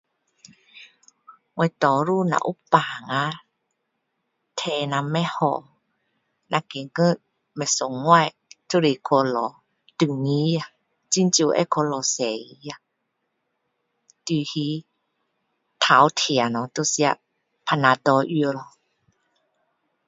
[1.53, 3.43] 我多数若有病啊
[4.55, 5.69] 体若不好
[6.47, 7.21] 若觉得
[7.53, 8.33] 不爽快
[8.67, 9.27] 就会去找
[9.99, 10.65] 中医咯
[11.07, 12.71] 不会去找西医
[14.25, 14.85] 除非
[15.77, 17.03] 头痛就吃
[17.63, 18.71] panadol 药咯